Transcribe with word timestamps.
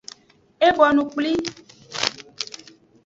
E 0.67 0.69
bonu 0.77 1.03
kpli. 1.11 1.31